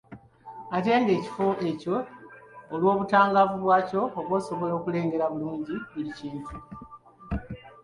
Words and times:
Ate 0.75 0.91
ng’ekifo 1.01 1.47
ekyo 1.69 1.95
olw’obutangaavu 2.73 3.55
bwakyo 3.63 4.01
oba 4.19 4.33
osobola 4.39 4.73
okulengera 4.79 5.25
bulungi 5.33 5.75
buli 5.91 6.11
kintu. 6.19 6.55